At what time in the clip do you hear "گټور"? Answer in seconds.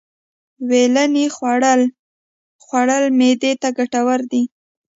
3.77-4.19